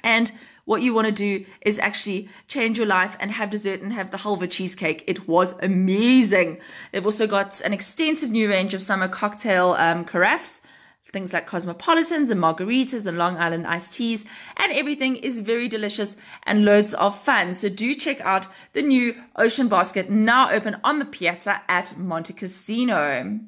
And 0.03 0.32
what 0.65 0.82
you 0.82 0.94
want 0.94 1.08
to 1.08 1.13
do 1.13 1.46
is 1.62 1.79
actually 1.79 2.29
change 2.48 2.77
your 2.77 2.88
life 2.88 3.17
and 3.20 3.32
have 3.32 3.50
dessert 3.50 3.82
and 3.82 3.94
have 3.94 4.12
the 4.12 4.17
halva 4.17 4.50
cheesecake. 4.50 5.03
It 5.08 5.27
was 5.27 5.55
amazing. 5.62 6.60
They've 6.91 7.05
also 7.05 7.25
got 7.25 7.62
an 7.62 7.74
extensive 7.74 8.29
new 8.29 8.50
range 8.50 8.74
of 8.74 8.84
summer 8.84 9.08
cocktail 9.08 9.72
um, 9.79 10.05
carafes 10.05 10.62
things 11.15 11.31
like 11.31 11.45
cosmopolitans 11.45 12.29
and 12.29 12.41
margaritas 12.41 13.07
and 13.07 13.17
Long 13.17 13.38
Island 13.38 13.65
iced 13.65 13.93
teas, 13.93 14.25
and 14.57 14.74
everything 14.74 15.15
is 15.15 15.39
very 15.39 15.69
delicious 15.69 16.17
and 16.43 16.65
loads 16.65 16.93
of 16.93 17.17
fun. 17.17 17.53
So 17.53 17.69
do 17.69 17.95
check 17.95 18.19
out 18.19 18.48
the 18.74 18.81
new 18.81 19.15
Ocean 19.38 19.69
Basket 19.69 20.10
now 20.10 20.51
open 20.51 20.75
on 20.84 21.00
the 21.00 21.05
piazza 21.05 21.62
at 21.69 21.93
Montecasino. 21.98 23.39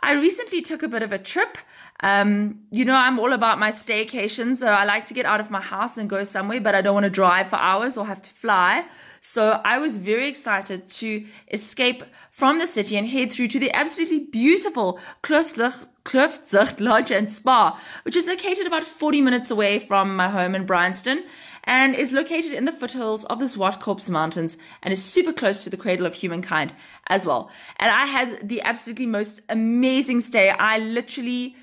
I 0.00 0.12
recently 0.12 0.60
took 0.60 0.82
a 0.82 0.88
bit 0.88 1.02
of 1.02 1.10
a 1.10 1.18
trip. 1.18 1.56
Um, 2.00 2.60
you 2.70 2.84
know, 2.84 2.96
I'm 2.96 3.18
all 3.18 3.32
about 3.32 3.58
my 3.58 3.70
staycation, 3.70 4.54
so 4.54 4.66
I 4.66 4.84
like 4.84 5.06
to 5.06 5.14
get 5.14 5.24
out 5.24 5.40
of 5.40 5.50
my 5.50 5.62
house 5.62 5.96
and 5.96 6.10
go 6.10 6.22
somewhere, 6.22 6.60
but 6.60 6.74
I 6.74 6.82
don't 6.82 6.94
want 6.94 7.04
to 7.04 7.10
drive 7.22 7.48
for 7.48 7.56
hours 7.56 7.96
or 7.96 8.04
have 8.04 8.20
to 8.20 8.30
fly. 8.30 8.84
So 9.24 9.60
I 9.64 9.78
was 9.78 9.98
very 9.98 10.28
excited 10.28 10.88
to 10.88 11.24
escape 11.52 12.02
from 12.28 12.58
the 12.58 12.66
city 12.66 12.96
and 12.96 13.06
head 13.06 13.32
through 13.32 13.46
to 13.48 13.60
the 13.60 13.70
absolutely 13.72 14.18
beautiful 14.18 14.98
Kloofzicht 15.22 16.80
Lodge 16.80 17.12
and 17.12 17.30
Spa, 17.30 17.80
which 18.02 18.16
is 18.16 18.26
located 18.26 18.66
about 18.66 18.82
40 18.82 19.22
minutes 19.22 19.48
away 19.48 19.78
from 19.78 20.16
my 20.16 20.28
home 20.28 20.56
in 20.56 20.66
Bryanston 20.66 21.22
and 21.62 21.94
is 21.94 22.12
located 22.12 22.52
in 22.52 22.64
the 22.64 22.72
foothills 22.72 23.24
of 23.26 23.38
the 23.38 23.44
Zwartkops 23.44 24.10
Mountains 24.10 24.56
and 24.82 24.92
is 24.92 25.04
super 25.04 25.32
close 25.32 25.62
to 25.62 25.70
the 25.70 25.76
cradle 25.76 26.04
of 26.04 26.14
humankind 26.14 26.74
as 27.06 27.24
well. 27.24 27.48
And 27.76 27.92
I 27.92 28.06
had 28.06 28.48
the 28.48 28.60
absolutely 28.62 29.06
most 29.06 29.40
amazing 29.48 30.20
stay. 30.20 30.50
I 30.50 30.80
literally 30.80 31.54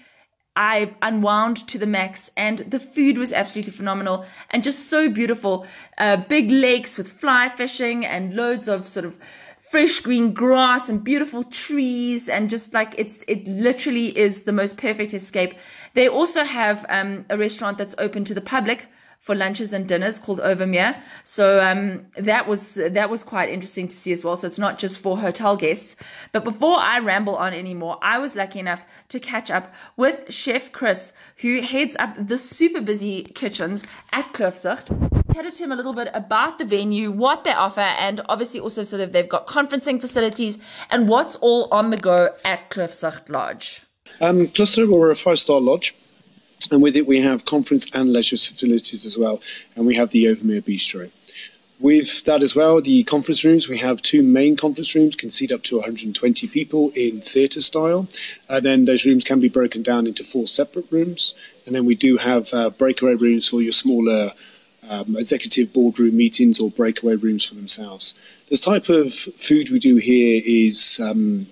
I 0.59 0.93
unwound 1.01 1.65
to 1.69 1.77
the 1.77 1.87
max 1.87 2.29
and 2.35 2.59
the 2.59 2.81
food 2.81 3.17
was 3.17 3.31
absolutely 3.31 3.71
phenomenal 3.71 4.25
and 4.51 4.61
just 4.61 4.89
so 4.89 5.09
beautiful. 5.09 5.65
Uh, 5.97 6.17
big 6.17 6.51
lakes 6.51 6.97
with 6.97 7.09
fly 7.09 7.47
fishing 7.47 8.05
and 8.05 8.35
loads 8.35 8.67
of 8.67 8.85
sort 8.85 9.05
of 9.05 9.17
fresh 9.61 10.01
green 10.01 10.33
grass 10.33 10.89
and 10.89 11.01
beautiful 11.01 11.45
trees 11.45 12.27
and 12.27 12.49
just 12.49 12.73
like 12.73 12.93
it's 12.97 13.23
it 13.29 13.47
literally 13.47 14.17
is 14.17 14.43
the 14.43 14.51
most 14.51 14.75
perfect 14.75 15.13
escape. 15.13 15.53
They 15.93 16.09
also 16.09 16.43
have 16.43 16.85
um, 16.89 17.25
a 17.29 17.37
restaurant 17.37 17.77
that's 17.77 17.95
open 17.97 18.25
to 18.25 18.33
the 18.33 18.41
public 18.41 18.89
for 19.19 19.35
lunches 19.35 19.73
and 19.73 19.85
dinners 19.85 20.17
called 20.17 20.39
Overmere. 20.39 20.99
So 21.25 21.63
um, 21.63 22.07
that 22.17 22.47
was 22.47 22.75
that 22.75 23.09
was 23.09 23.23
quite 23.23 23.49
interesting 23.49 23.87
to 23.89 23.95
see 23.95 24.13
as 24.13 24.23
well. 24.23 24.37
So 24.37 24.47
it's 24.47 24.57
not 24.57 24.79
just 24.79 25.03
for 25.03 25.19
hotel 25.19 25.57
guests. 25.57 25.97
But 26.31 26.45
before 26.45 26.77
I 26.79 26.99
ramble 26.99 27.35
on 27.35 27.53
anymore, 27.53 27.99
I 28.01 28.17
was 28.17 28.35
lucky 28.35 28.59
enough 28.59 28.85
to 29.09 29.19
catch 29.19 29.51
up 29.51 29.73
with 29.97 30.33
Chef 30.33 30.71
Chris, 30.71 31.13
who 31.41 31.61
heads 31.61 31.97
up 31.99 32.15
the 32.17 32.37
super 32.37 32.81
busy 32.81 33.23
kitchens 33.23 33.83
at 34.13 34.33
Kloofzicht. 34.33 34.87
Chatted 35.33 35.53
to 35.53 35.63
him 35.65 35.71
a 35.71 35.75
little 35.75 35.93
bit 35.93 36.07
about 36.13 36.57
the 36.57 36.65
venue, 36.65 37.11
what 37.11 37.43
they 37.43 37.51
offer, 37.51 37.81
and 37.81 38.21
obviously 38.29 38.59
also 38.59 38.83
so 38.83 38.97
that 38.97 39.13
they've 39.13 39.29
got 39.29 39.45
conferencing 39.45 39.99
facilities 39.99 40.57
and 40.89 41.07
what's 41.07 41.35
all 41.35 41.67
on 41.71 41.91
the 41.91 41.97
go 41.97 42.29
at 42.45 42.69
Kloofzicht 42.71 43.29
Lodge. 43.29 43.83
Um, 44.21 44.51
we're 44.89 45.11
a 45.11 45.15
five-star 45.15 45.59
lodge. 45.59 45.93
And 46.71 46.81
with 46.81 46.95
it, 46.95 47.07
we 47.07 47.21
have 47.21 47.45
conference 47.45 47.87
and 47.93 48.11
leisure 48.11 48.37
facilities 48.37 49.05
as 49.05 49.17
well. 49.17 49.41
And 49.75 49.85
we 49.85 49.95
have 49.95 50.09
the 50.09 50.25
Overmere 50.25 50.61
Bistro. 50.61 51.09
With 51.79 52.25
that 52.25 52.43
as 52.43 52.53
well, 52.55 52.81
the 52.81 53.05
conference 53.05 53.45
rooms, 53.45 53.69
we 53.69 53.77
have 53.77 54.01
two 54.01 54.21
main 54.21 54.57
conference 54.57 54.93
rooms, 54.93 55.15
can 55.15 55.31
seat 55.31 55.53
up 55.53 55.63
to 55.63 55.77
120 55.77 56.47
people 56.47 56.91
in 56.93 57.21
theatre 57.21 57.61
style. 57.61 58.09
And 58.49 58.65
then 58.65 58.83
those 58.83 59.05
rooms 59.05 59.23
can 59.23 59.39
be 59.39 59.47
broken 59.47 59.81
down 59.81 60.05
into 60.05 60.25
four 60.25 60.45
separate 60.45 60.91
rooms. 60.91 61.33
And 61.65 61.73
then 61.73 61.85
we 61.85 61.95
do 61.95 62.17
have 62.17 62.53
uh, 62.53 62.71
breakaway 62.71 63.13
rooms 63.13 63.47
for 63.47 63.61
your 63.61 63.71
smaller 63.71 64.33
um, 64.89 65.15
executive 65.15 65.71
boardroom 65.71 66.17
meetings 66.17 66.59
or 66.59 66.69
breakaway 66.69 67.15
rooms 67.15 67.45
for 67.45 67.55
themselves. 67.55 68.13
The 68.49 68.57
type 68.57 68.89
of 68.89 69.13
food 69.13 69.69
we 69.69 69.79
do 69.79 69.95
here 69.95 70.41
is 70.45 70.99
um, 71.01 71.47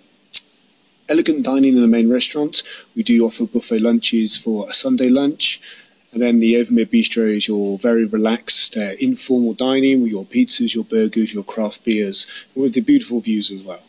elegant 1.09 1.43
dining 1.43 1.75
in 1.75 1.81
the 1.81 1.87
main 1.87 2.09
restaurant. 2.09 2.63
We 2.95 3.03
do 3.03 3.25
offer 3.25 3.45
buffet 3.45 3.79
lunches 3.79 4.37
for 4.37 4.69
a 4.69 4.73
Sunday 4.73 5.09
lunch. 5.09 5.59
And 6.17 6.23
then 6.23 6.39
the 6.39 6.55
Overmere 6.55 6.87
Bistro 6.87 7.31
is 7.31 7.47
your 7.47 7.77
very 7.77 8.03
relaxed, 8.03 8.75
uh, 8.75 8.93
informal 8.99 9.53
dining 9.53 10.01
with 10.01 10.09
your 10.09 10.25
pizzas, 10.25 10.73
your 10.73 10.83
burgers, 10.83 11.31
your 11.31 11.43
craft 11.43 11.83
beers, 11.83 12.25
with 12.55 12.73
the 12.73 12.81
beautiful 12.81 13.19
views 13.19 13.51
as 13.51 13.61
well. 13.61 13.81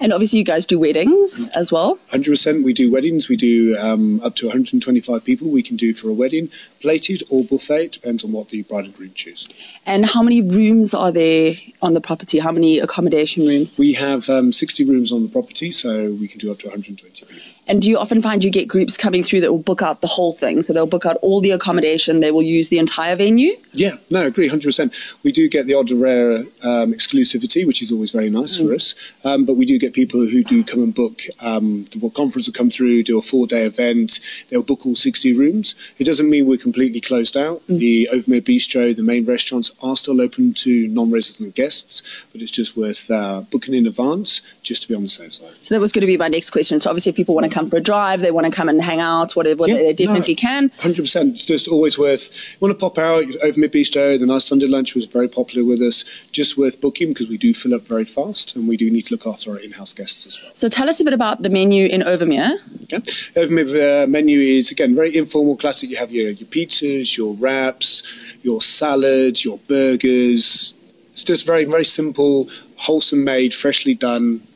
And 0.00 0.12
obviously, 0.12 0.40
you 0.40 0.44
guys 0.44 0.66
do 0.66 0.80
weddings 0.80 1.46
as 1.54 1.70
well. 1.70 2.00
100%. 2.12 2.64
We 2.64 2.74
do 2.74 2.90
weddings. 2.90 3.28
We 3.28 3.36
do 3.36 3.78
um, 3.78 4.20
up 4.24 4.34
to 4.36 4.46
125 4.46 5.22
people. 5.22 5.48
We 5.48 5.62
can 5.62 5.76
do 5.76 5.94
for 5.94 6.08
a 6.08 6.12
wedding, 6.12 6.50
plated 6.80 7.22
or 7.30 7.44
buffet. 7.44 7.92
Depends 7.92 8.24
on 8.24 8.32
what 8.32 8.48
the 8.48 8.62
bride 8.62 8.86
and 8.86 8.96
groom 8.96 9.12
choose. 9.14 9.48
And 9.84 10.04
how 10.04 10.24
many 10.24 10.42
rooms 10.42 10.92
are 10.92 11.12
there 11.12 11.54
on 11.82 11.94
the 11.94 12.00
property? 12.00 12.40
How 12.40 12.50
many 12.50 12.80
accommodation 12.80 13.46
rooms? 13.46 13.78
We 13.78 13.92
have 13.92 14.28
um, 14.28 14.52
60 14.52 14.84
rooms 14.86 15.12
on 15.12 15.22
the 15.22 15.28
property, 15.28 15.70
so 15.70 16.10
we 16.10 16.26
can 16.26 16.40
do 16.40 16.50
up 16.50 16.58
to 16.60 16.66
120 16.66 17.26
people. 17.26 17.55
And 17.66 17.82
do 17.82 17.88
you 17.88 17.98
often 17.98 18.22
find 18.22 18.44
you 18.44 18.50
get 18.50 18.68
groups 18.68 18.96
coming 18.96 19.24
through 19.24 19.40
that 19.40 19.50
will 19.50 19.58
book 19.58 19.82
out 19.82 20.00
the 20.00 20.06
whole 20.06 20.32
thing? 20.32 20.62
So 20.62 20.72
they'll 20.72 20.86
book 20.86 21.04
out 21.04 21.16
all 21.16 21.40
the 21.40 21.50
accommodation, 21.50 22.20
they 22.20 22.30
will 22.30 22.42
use 22.42 22.68
the 22.68 22.78
entire 22.78 23.16
venue? 23.16 23.56
Yeah, 23.72 23.96
no, 24.10 24.22
I 24.22 24.26
agree, 24.26 24.48
100%. 24.48 24.94
We 25.24 25.32
do 25.32 25.48
get 25.48 25.66
the 25.66 25.74
odd 25.74 25.90
rare 25.90 26.38
um, 26.62 26.92
exclusivity, 26.92 27.66
which 27.66 27.82
is 27.82 27.90
always 27.90 28.12
very 28.12 28.30
nice 28.30 28.56
mm. 28.56 28.66
for 28.66 28.74
us. 28.74 28.94
Um, 29.24 29.44
but 29.44 29.54
we 29.54 29.66
do 29.66 29.78
get 29.78 29.94
people 29.94 30.26
who 30.26 30.44
do 30.44 30.62
come 30.62 30.82
and 30.82 30.94
book. 30.94 31.22
Um, 31.40 31.86
the 31.90 32.08
conference 32.10 32.46
will 32.46 32.54
come 32.54 32.70
through, 32.70 33.02
do 33.02 33.18
a 33.18 33.22
four 33.22 33.46
day 33.46 33.66
event, 33.66 34.20
they'll 34.48 34.62
book 34.62 34.86
all 34.86 34.96
60 34.96 35.32
rooms. 35.32 35.74
It 35.98 36.04
doesn't 36.04 36.30
mean 36.30 36.46
we're 36.46 36.58
completely 36.58 37.00
closed 37.00 37.36
out. 37.36 37.62
Mm. 37.68 37.78
The 37.78 38.08
Overmere 38.12 38.42
Bistro, 38.42 38.94
the 38.94 39.02
main 39.02 39.24
restaurants 39.24 39.72
are 39.82 39.96
still 39.96 40.20
open 40.20 40.54
to 40.54 40.86
non 40.88 41.10
resident 41.10 41.54
guests, 41.56 42.02
but 42.32 42.40
it's 42.40 42.52
just 42.52 42.76
worth 42.76 43.10
uh, 43.10 43.40
booking 43.50 43.74
in 43.74 43.86
advance 43.86 44.40
just 44.62 44.82
to 44.82 44.88
be 44.88 44.94
on 44.94 45.02
the 45.02 45.08
safe 45.08 45.34
side. 45.34 45.54
So 45.62 45.74
that 45.74 45.80
was 45.80 45.92
going 45.92 46.02
to 46.02 46.06
be 46.06 46.16
my 46.16 46.28
next 46.28 46.50
question. 46.50 46.78
So 46.78 46.90
obviously, 46.90 47.10
if 47.10 47.16
people 47.16 47.34
want 47.34 47.50
to 47.50 47.55
come 47.56 47.70
for 47.70 47.76
a 47.76 47.80
drive, 47.80 48.20
they 48.20 48.30
want 48.30 48.46
to 48.46 48.52
come 48.52 48.68
and 48.68 48.82
hang 48.82 49.00
out, 49.00 49.34
whatever, 49.34 49.66
yeah, 49.66 49.76
they 49.76 49.92
definitely 49.94 50.34
no, 50.34 50.40
can. 50.40 50.70
100%. 50.80 51.46
Just 51.46 51.68
always 51.68 51.98
worth, 51.98 52.30
you 52.30 52.58
want 52.60 52.72
to 52.72 52.78
pop 52.78 52.98
out 52.98 53.24
Overmere 53.46 53.90
day. 53.90 54.18
the 54.18 54.26
nice 54.26 54.44
Sunday 54.44 54.66
lunch 54.66 54.94
was 54.94 55.06
very 55.06 55.28
popular 55.28 55.66
with 55.66 55.80
us. 55.80 56.04
Just 56.32 56.58
worth 56.58 56.80
booking 56.80 57.08
because 57.08 57.28
we 57.28 57.38
do 57.38 57.54
fill 57.54 57.74
up 57.74 57.82
very 57.82 58.04
fast 58.04 58.54
and 58.54 58.68
we 58.68 58.76
do 58.76 58.90
need 58.90 59.06
to 59.06 59.14
look 59.14 59.26
after 59.26 59.52
our 59.52 59.58
in 59.58 59.72
house 59.72 59.94
guests 59.94 60.26
as 60.26 60.40
well. 60.42 60.52
So 60.54 60.68
tell 60.68 60.88
us 60.88 61.00
a 61.00 61.04
bit 61.04 61.14
about 61.14 61.42
the 61.42 61.48
menu 61.48 61.86
in 61.86 62.02
Overmere. 62.02 62.58
Okay. 62.84 62.98
Overmere 63.40 64.04
uh, 64.04 64.06
menu 64.06 64.38
is, 64.40 64.70
again, 64.70 64.94
very 64.94 65.16
informal, 65.16 65.56
classic. 65.56 65.88
You 65.90 65.96
have 65.96 66.12
your, 66.12 66.30
your 66.30 66.48
pizzas, 66.48 67.16
your 67.16 67.34
wraps, 67.36 68.02
your 68.42 68.60
salads, 68.60 69.44
your 69.44 69.58
burgers. 69.66 70.74
It's 71.12 71.22
just 71.22 71.46
very, 71.46 71.64
very 71.64 71.84
simple, 71.84 72.50
wholesome 72.76 73.24
made, 73.24 73.54
freshly 73.54 73.94
done 73.94 74.46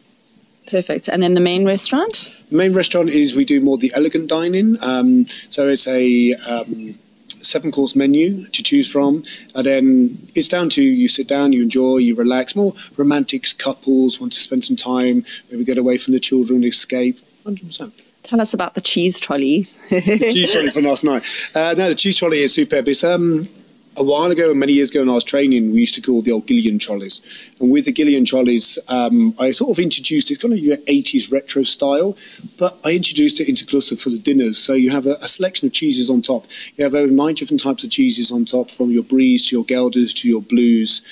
Perfect. 0.69 1.09
And 1.09 1.23
then 1.23 1.35
the 1.35 1.41
main 1.41 1.65
restaurant? 1.65 2.39
The 2.51 2.57
main 2.57 2.73
restaurant 2.73 3.11
is 3.11 3.35
we 3.35 3.45
do 3.45 3.61
more 3.61 3.79
the 3.79 3.93
elegant 3.95 4.29
dining. 4.29 4.77
Um, 4.83 5.27
so 5.49 5.69
it's 5.69 5.87
a 5.87 6.35
um, 6.35 6.99
seven 7.43 7.73
course 7.73 7.97
menu 7.97 8.47
to 8.49 8.63
choose 8.63 8.91
from. 8.91 9.25
And 9.55 9.67
then 9.67 10.29
it's 10.35 10.49
down 10.49 10.71
to 10.71 10.83
you 10.83 11.09
sit 11.09 11.27
down, 11.27 11.53
you 11.53 11.63
enjoy, 11.63 11.99
you 11.99 12.15
relax. 12.15 12.55
More 12.55 12.75
romantics, 12.97 13.53
couples 13.53 14.21
want 14.21 14.33
to 14.33 14.41
spend 14.41 14.65
some 14.65 14.77
time, 14.77 15.25
maybe 15.51 15.65
get 15.65 15.79
away 15.79 15.99
from 15.99 16.15
the 16.15 16.21
children, 16.21 16.65
escape. 16.65 17.19
100%. 17.47 17.93
Tell 18.23 18.41
us 18.41 18.55
about 18.55 18.75
the 18.75 18.81
cheese 18.81 19.19
trolley. 19.19 19.69
the 19.89 20.31
cheese 20.33 20.53
trolley 20.53 20.71
from 20.71 20.85
last 20.85 21.05
night. 21.05 21.23
Uh, 21.55 21.75
no, 21.77 21.89
the 21.89 21.95
cheese 21.95 22.19
trolley 22.19 22.43
is 22.43 22.55
superb. 22.55 22.87
It's 22.87 23.03
um, 23.03 23.49
a 23.97 24.05
while 24.05 24.31
ago, 24.31 24.55
many 24.55 24.73
years 24.73 24.91
ago 24.91 25.01
when 25.01 25.09
I 25.09 25.15
was 25.15 25.25
training, 25.25 25.73
we 25.73 25.81
used 25.81 25.95
to 25.97 26.01
call 26.01 26.23
the 26.23 26.33
old 26.33 26.47
Gillian 26.47 26.79
trolleys. 26.79 27.23
And 27.59 27.71
with 27.71 27.85
the 27.85 27.93
Gillian 27.93 28.25
trolleys, 28.25 28.79
um, 28.89 29.35
I 29.39 29.51
sort 29.51 29.71
of 29.71 29.79
introduced 29.79 30.31
it, 30.31 30.41
kind 30.41 30.55
of 30.55 30.61
your 30.61 30.77
80s 30.79 31.31
retro 31.33 31.63
style, 31.63 32.17
but 32.57 32.79
I 32.85 32.93
introduced 32.93 33.41
it 33.41 33.49
into 33.49 33.67
cluster 33.67 33.97
for 33.97 34.11
the 34.11 34.19
dinners. 34.19 34.59
So 34.59 34.75
you 34.75 34.91
have 34.91 35.07
a, 35.07 35.15
a, 35.21 35.29
selection 35.29 35.67
of 35.67 35.73
cheeses 35.73 36.09
on 36.09 36.23
top. 36.23 36.47
You 36.77 36.85
have 36.85 36.95
over 36.95 37.13
nine 37.13 37.35
different 37.35 37.63
types 37.63 37.83
of 37.83 37.91
cheeses 37.91 38.31
on 38.31 38.45
top, 38.45 38.71
from 38.71 38.91
your 38.91 39.03
bries 39.03 39.49
to 39.49 39.57
your 39.57 39.65
gelders 39.65 40.15
to 40.15 40.29
your 40.29 40.43
blues. 40.43 41.03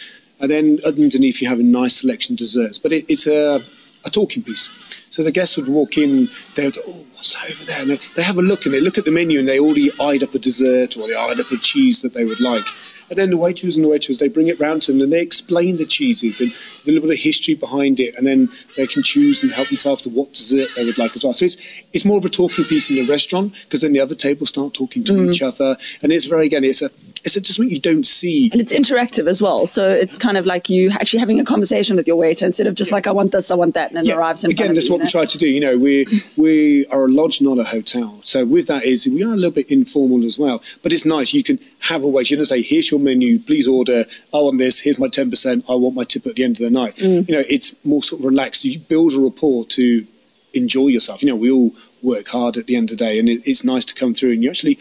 And 0.40 0.50
then 0.50 0.78
underneath 0.86 1.42
you 1.42 1.48
have 1.48 1.60
a 1.60 1.64
nice 1.64 1.96
selection 1.96 2.34
of 2.34 2.38
desserts. 2.38 2.78
But 2.78 2.92
it, 2.92 3.06
it's 3.08 3.26
a, 3.26 3.60
a 4.08 4.10
talking 4.10 4.42
piece. 4.42 4.68
So 5.10 5.22
the 5.22 5.32
guests 5.32 5.56
would 5.56 5.68
walk 5.68 5.96
in, 5.96 6.28
they 6.54 6.64
would, 6.64 6.74
go, 6.74 6.82
oh, 6.86 7.06
what's 7.14 7.36
over 7.36 7.64
there? 7.64 7.80
And 7.82 7.98
they 8.14 8.22
have 8.22 8.38
a 8.38 8.42
look 8.42 8.64
and 8.64 8.74
they 8.74 8.80
look 8.80 8.98
at 8.98 9.04
the 9.04 9.10
menu 9.10 9.38
and 9.38 9.48
they 9.48 9.58
already 9.58 9.90
eyed 10.00 10.22
up 10.22 10.34
a 10.34 10.38
dessert 10.38 10.96
or 10.96 11.06
they 11.06 11.14
eyed 11.14 11.40
up 11.40 11.50
a 11.50 11.56
cheese 11.56 12.02
that 12.02 12.14
they 12.14 12.24
would 12.24 12.40
like. 12.40 12.64
And 13.10 13.18
then 13.18 13.30
the 13.30 13.36
waiters 13.36 13.76
and 13.76 13.84
the 13.84 13.88
waitresses, 13.88 14.18
they 14.18 14.28
bring 14.28 14.48
it 14.48 14.60
round 14.60 14.82
to 14.82 14.92
them 14.92 15.00
and 15.00 15.12
they 15.12 15.22
explain 15.22 15.78
the 15.78 15.86
cheeses 15.86 16.40
and 16.40 16.52
a 16.52 16.86
little 16.86 17.08
bit 17.08 17.18
of 17.18 17.22
history 17.22 17.54
behind 17.54 18.00
it. 18.00 18.14
And 18.16 18.26
then 18.26 18.50
they 18.76 18.86
can 18.86 19.02
choose 19.02 19.42
and 19.42 19.50
help 19.50 19.68
themselves 19.68 20.02
to 20.02 20.10
what 20.10 20.34
dessert 20.34 20.68
they 20.76 20.84
would 20.84 20.98
like 20.98 21.16
as 21.16 21.24
well. 21.24 21.32
So 21.32 21.46
it's, 21.46 21.56
it's 21.92 22.04
more 22.04 22.18
of 22.18 22.24
a 22.24 22.28
talking 22.28 22.64
piece 22.64 22.90
in 22.90 22.96
the 22.96 23.06
restaurant 23.06 23.54
because 23.64 23.80
then 23.80 23.92
the 23.92 24.00
other 24.00 24.14
tables 24.14 24.50
start 24.50 24.74
talking 24.74 25.04
to 25.04 25.12
mm. 25.12 25.32
each 25.32 25.42
other. 25.42 25.76
And 26.02 26.12
it's 26.12 26.26
very, 26.26 26.46
again, 26.46 26.64
it's 26.64 26.82
a, 26.82 26.90
it's 27.36 27.48
just 27.48 27.56
something 27.56 27.72
you 27.72 27.80
don't 27.80 28.06
see. 28.06 28.50
And 28.52 28.60
it's 28.60 28.72
interactive 28.72 29.28
as 29.28 29.42
well. 29.42 29.66
So 29.66 29.88
it's 29.88 30.18
kind 30.18 30.36
of 30.36 30.46
like 30.46 30.68
you 30.68 30.90
actually 30.90 31.20
having 31.20 31.40
a 31.40 31.44
conversation 31.44 31.96
with 31.96 32.06
your 32.06 32.16
waiter 32.16 32.46
instead 32.46 32.66
of 32.66 32.74
just 32.74 32.90
yeah. 32.90 32.96
like, 32.96 33.06
I 33.06 33.10
want 33.10 33.32
this, 33.32 33.50
I 33.50 33.54
want 33.54 33.74
that, 33.74 33.90
and 33.90 33.96
then 33.96 34.04
yeah. 34.04 34.16
arrives 34.16 34.44
in 34.44 34.50
Again, 34.50 34.74
that's 34.74 34.86
you, 34.86 34.92
what 34.92 35.02
we 35.02 35.08
try 35.08 35.24
to 35.24 35.38
do. 35.38 35.48
You 35.48 35.60
know, 35.60 35.78
we, 35.78 36.06
we 36.36 36.86
are 36.86 37.06
a 37.06 37.08
lodge, 37.08 37.40
not 37.40 37.58
a 37.58 37.64
hotel. 37.64 38.20
So 38.24 38.44
with 38.44 38.66
that 38.68 38.84
is 38.84 39.06
we 39.06 39.22
are 39.24 39.32
a 39.32 39.36
little 39.36 39.50
bit 39.50 39.70
informal 39.70 40.24
as 40.24 40.38
well. 40.38 40.62
But 40.82 40.92
it's 40.92 41.04
nice. 41.04 41.32
You 41.32 41.42
can 41.42 41.58
have 41.80 42.02
a 42.02 42.08
waiter. 42.08 42.34
You 42.34 42.36
don't 42.36 42.46
say, 42.46 42.62
here's 42.62 42.90
your 42.90 43.00
menu, 43.00 43.38
please 43.38 43.68
order. 43.68 44.04
I 44.32 44.38
want 44.38 44.58
this, 44.58 44.78
here's 44.78 44.98
my 44.98 45.08
10%, 45.08 45.64
I 45.68 45.74
want 45.74 45.94
my 45.94 46.04
tip 46.04 46.26
at 46.26 46.34
the 46.34 46.44
end 46.44 46.56
of 46.56 46.62
the 46.62 46.70
night. 46.70 46.94
Mm. 46.96 47.28
You 47.28 47.34
know, 47.36 47.44
it's 47.48 47.74
more 47.84 48.02
sort 48.02 48.20
of 48.20 48.26
relaxed. 48.26 48.64
You 48.64 48.78
build 48.78 49.12
a 49.14 49.20
rapport 49.20 49.64
to 49.66 50.06
enjoy 50.54 50.88
yourself. 50.88 51.22
You 51.22 51.28
know, 51.28 51.36
we 51.36 51.50
all 51.50 51.74
work 52.02 52.28
hard 52.28 52.56
at 52.56 52.66
the 52.66 52.76
end 52.76 52.90
of 52.90 52.98
the 52.98 53.04
day, 53.04 53.18
and 53.18 53.28
it, 53.28 53.42
it's 53.48 53.64
nice 53.64 53.84
to 53.86 53.94
come 53.94 54.14
through 54.14 54.32
and 54.32 54.42
you 54.42 54.50
actually 54.50 54.78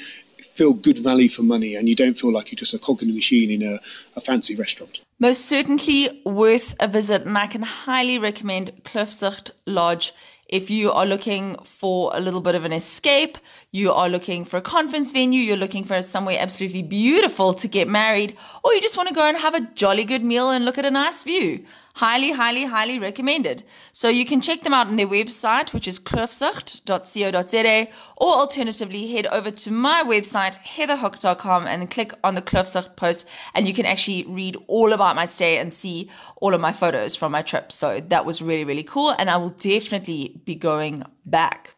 feel 0.58 0.74
good 0.74 0.98
value 0.98 1.30
for 1.30 1.44
money 1.44 1.76
and 1.76 1.88
you 1.88 1.96
don't 1.96 2.18
feel 2.18 2.34
like 2.34 2.52
you're 2.52 2.58
just 2.58 2.74
a 2.74 2.80
cog 2.80 3.02
in 3.02 3.08
the 3.08 3.14
machine 3.14 3.50
in 3.52 3.62
a, 3.62 3.80
a 4.16 4.22
fancy 4.22 4.56
restaurant. 4.56 5.02
Most 5.20 5.46
certainly 5.46 6.22
worth 6.26 6.76
a 6.80 6.88
visit, 6.88 7.26
and 7.26 7.38
I 7.38 7.48
can 7.48 7.62
highly 7.62 8.18
recommend 8.20 8.72
Kloofzicht 8.84 9.52
Lodge 9.66 10.14
if 10.50 10.70
you 10.70 10.92
are 10.92 11.06
looking 11.06 11.58
for 11.64 12.16
a 12.16 12.22
little 12.22 12.40
bit 12.40 12.56
of 12.56 12.64
an 12.64 12.72
escape, 12.72 13.38
you 13.72 13.92
are 13.92 14.08
looking 14.08 14.46
for 14.46 14.58
a 14.58 14.62
conference 14.62 15.12
venue, 15.12 15.42
you're 15.42 15.58
looking 15.58 15.84
for 15.84 16.02
somewhere 16.02 16.38
absolutely 16.40 16.84
beautiful 16.84 17.54
to 17.54 17.68
get 17.68 17.88
married, 17.88 18.38
or 18.64 18.74
you 18.74 18.82
just 18.82 18.96
want 18.96 19.10
to 19.10 19.16
go 19.16 19.28
and 19.28 19.38
have 19.38 19.56
a 19.56 19.68
jolly 19.76 20.06
good 20.06 20.24
meal 20.24 20.50
and 20.50 20.64
look 20.64 20.78
at 20.78 20.86
a 20.86 20.92
nice 20.92 21.24
view 21.24 21.66
highly, 21.98 22.32
highly, 22.32 22.66
highly 22.66 23.00
recommended. 23.00 23.64
So 23.92 24.08
you 24.08 24.26
can 24.26 24.40
check 24.40 24.64
them 24.64 24.74
out 24.74 24.88
on 24.88 24.98
their 24.98 25.08
website, 25.08 25.74
which 25.74 25.88
is 25.88 26.00
kloofzicht.co.za, 26.00 27.88
or 28.18 28.34
alternatively 28.34 29.12
head 29.12 29.26
over 29.28 29.50
to 29.50 29.72
my 29.72 30.04
website, 30.06 30.60
heatherhook.com 30.60 31.66
and 31.66 31.90
click 31.90 32.14
on 32.24 32.36
the 32.36 32.42
Kloofzicht 32.42 32.96
post 32.96 33.26
and 33.56 33.68
you 33.68 33.74
can 33.74 33.86
actually 33.86 34.24
read 34.26 34.56
all 34.68 34.94
about 34.94 35.16
my 35.16 35.26
stay 35.26 35.58
and 35.58 35.74
see 35.74 36.10
all 36.38 36.54
of 36.54 36.62
my 36.62 36.72
photos 36.72 37.16
from 37.16 37.32
my 37.32 37.42
trip. 37.42 37.72
So 37.72 38.00
that 38.00 38.26
was 38.26 38.42
really, 38.42 38.64
really 38.64 38.84
cool. 38.84 39.10
And 39.18 39.30
I 39.30 39.38
will 39.38 39.50
definitely 39.50 40.40
be 40.46 40.54
going 40.54 41.04
back. 41.26 41.78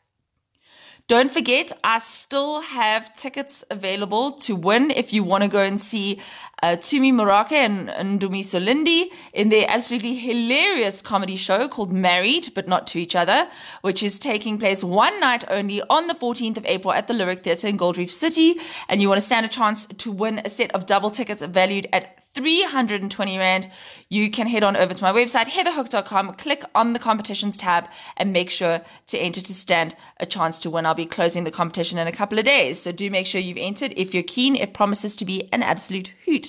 Don't 1.09 1.31
forget, 1.31 1.71
I 1.83 1.97
still 1.97 2.61
have 2.61 3.15
tickets 3.15 3.65
available 3.71 4.33
to 4.45 4.55
win 4.55 4.91
if 4.91 5.11
you 5.11 5.23
want 5.23 5.43
to 5.43 5.47
go 5.47 5.63
and 5.63 5.81
see 5.81 6.21
uh, 6.61 6.75
Tumi 6.75 7.13
Morake 7.13 7.53
and, 7.53 7.89
Ndumiso 8.19 8.63
Lindi 8.63 9.11
in 9.33 9.49
their 9.49 9.65
absolutely 9.69 10.15
hilarious 10.15 11.01
comedy 11.01 11.35
show 11.35 11.67
called 11.67 11.91
Married 11.91 12.51
But 12.53 12.67
Not 12.67 12.87
to 12.87 12.99
Each 12.99 13.15
Other, 13.15 13.47
which 13.81 14.03
is 14.03 14.19
taking 14.19 14.57
place 14.57 14.83
one 14.83 15.19
night 15.19 15.43
only 15.49 15.81
on 15.89 16.07
the 16.07 16.13
14th 16.13 16.57
of 16.57 16.65
April 16.65 16.93
at 16.93 17.07
the 17.07 17.13
Lyric 17.13 17.43
Theatre 17.43 17.67
in 17.67 17.77
Gold 17.77 17.97
Reef 17.97 18.11
City. 18.11 18.55
And 18.87 19.01
you 19.01 19.09
want 19.09 19.19
to 19.19 19.25
stand 19.25 19.45
a 19.45 19.49
chance 19.49 19.85
to 19.85 20.11
win 20.11 20.41
a 20.43 20.49
set 20.49 20.73
of 20.73 20.85
double 20.85 21.11
tickets 21.11 21.41
valued 21.41 21.87
at 21.93 22.19
320 22.33 23.37
Rand, 23.37 23.69
you 24.09 24.29
can 24.29 24.47
head 24.47 24.63
on 24.63 24.77
over 24.77 24.93
to 24.93 25.03
my 25.03 25.11
website, 25.11 25.47
heatherhook.com, 25.47 26.35
click 26.35 26.63
on 26.75 26.93
the 26.93 26.99
competitions 26.99 27.57
tab, 27.57 27.85
and 28.17 28.31
make 28.31 28.49
sure 28.49 28.81
to 29.07 29.17
enter 29.17 29.41
to 29.41 29.53
stand 29.53 29.95
a 30.19 30.25
chance 30.25 30.59
to 30.59 30.69
win. 30.69 30.85
I'll 30.85 30.93
be 30.93 31.05
closing 31.05 31.43
the 31.43 31.51
competition 31.51 31.97
in 31.97 32.07
a 32.07 32.11
couple 32.11 32.37
of 32.37 32.45
days, 32.45 32.81
so 32.81 32.91
do 32.91 33.09
make 33.09 33.25
sure 33.25 33.41
you've 33.41 33.57
entered. 33.57 33.93
If 33.97 34.13
you're 34.13 34.23
keen, 34.23 34.55
it 34.55 34.73
promises 34.73 35.15
to 35.17 35.25
be 35.25 35.49
an 35.51 35.63
absolute 35.63 36.13
hoot. 36.25 36.48